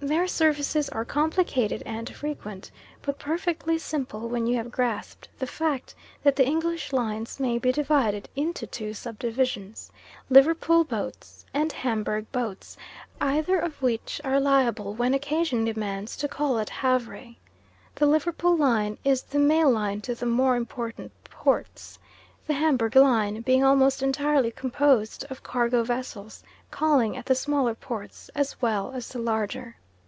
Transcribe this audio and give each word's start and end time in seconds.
Their 0.00 0.28
services 0.28 0.88
are 0.90 1.04
complicated 1.04 1.82
and 1.84 2.08
frequent, 2.14 2.70
but 3.02 3.18
perfectly 3.18 3.78
simple 3.78 4.28
when 4.28 4.46
you 4.46 4.54
have 4.56 4.70
grasped 4.70 5.28
the 5.40 5.46
fact 5.46 5.96
that 6.22 6.36
the 6.36 6.46
English 6.46 6.92
lines 6.92 7.40
may 7.40 7.58
be 7.58 7.72
divided 7.72 8.28
into 8.36 8.64
two 8.64 8.94
sub 8.94 9.18
divisions 9.18 9.90
Liverpool 10.30 10.84
boats 10.84 11.44
and 11.52 11.72
Hamburg 11.72 12.30
boats, 12.30 12.76
either 13.20 13.58
of 13.58 13.82
which 13.82 14.20
are 14.22 14.38
liable 14.38 14.94
when 14.94 15.14
occasion 15.14 15.64
demands 15.64 16.16
to 16.18 16.28
call 16.28 16.60
at 16.60 16.70
Havre. 16.70 17.34
The 17.96 18.06
Liverpool 18.06 18.56
line 18.56 18.98
is 19.02 19.22
the 19.22 19.40
mail 19.40 19.68
line 19.68 20.00
to 20.02 20.14
the 20.14 20.26
more 20.26 20.54
important 20.54 21.10
ports, 21.24 21.98
the 22.46 22.54
Hamburg 22.54 22.94
line 22.94 23.40
being 23.40 23.64
almost 23.64 24.00
entirely 24.00 24.52
composed 24.52 25.24
of 25.28 25.42
cargo 25.42 25.82
vessels 25.82 26.44
calling 26.70 27.16
at 27.16 27.26
the 27.26 27.34
smaller 27.34 27.74
ports 27.74 28.30
as 28.36 28.62
well 28.62 28.92
as 28.92 29.08
the 29.08 29.18
larger. 29.18 29.74